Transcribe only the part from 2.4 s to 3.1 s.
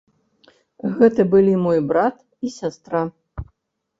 і сястра.